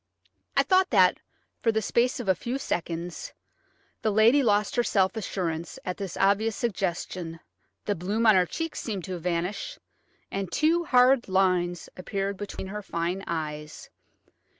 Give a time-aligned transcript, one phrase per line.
[0.57, 1.19] I thought that,
[1.61, 3.33] for the space of a few seconds,
[4.01, 9.03] the lady lost her self assurance at this obvious suggestion–the bloom on her cheeks seemed
[9.03, 9.77] to vanish,
[10.31, 13.91] and two hard lines appeared between her fine eyes.